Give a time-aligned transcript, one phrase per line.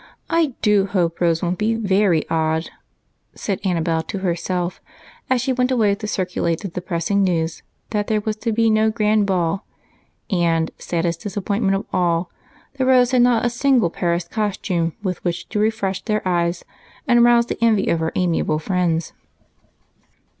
[0.31, 2.71] I do hope Rose won't be very odd,"
[3.35, 4.81] said Annabel to herself
[5.29, 8.89] as she went away to circulate the depressing news that there was to be no
[8.89, 9.63] grand ball
[10.27, 12.31] and, saddest disappointment of all,
[12.79, 16.65] that Rose had not a single Paris costume with which to refresh the eyes
[17.07, 19.13] and rouse the envy of her amiable friends.